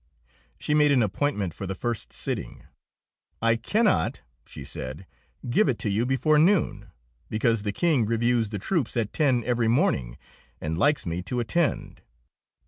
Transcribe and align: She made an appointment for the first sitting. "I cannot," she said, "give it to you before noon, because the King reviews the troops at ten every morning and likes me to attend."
She 0.57 0.73
made 0.73 0.91
an 0.91 1.03
appointment 1.03 1.53
for 1.53 1.67
the 1.67 1.75
first 1.75 2.11
sitting. 2.11 2.63
"I 3.39 3.55
cannot," 3.55 4.21
she 4.47 4.63
said, 4.63 5.05
"give 5.47 5.69
it 5.69 5.77
to 5.77 5.91
you 5.91 6.07
before 6.07 6.39
noon, 6.39 6.89
because 7.29 7.61
the 7.61 7.71
King 7.71 8.07
reviews 8.07 8.49
the 8.49 8.57
troops 8.57 8.97
at 8.97 9.13
ten 9.13 9.43
every 9.43 9.67
morning 9.67 10.17
and 10.59 10.75
likes 10.75 11.05
me 11.05 11.21
to 11.21 11.39
attend." 11.39 12.01